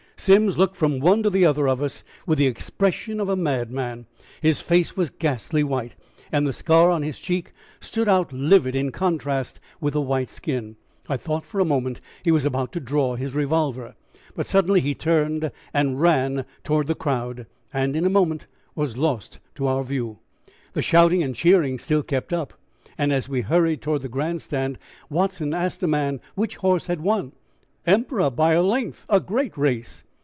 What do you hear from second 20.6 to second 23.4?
The shouting and cheering still kept up, and, as